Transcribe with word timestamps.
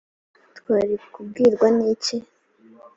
twari 0.57 0.95
kubwirwa 1.13 1.67
n’iki? 1.77 2.17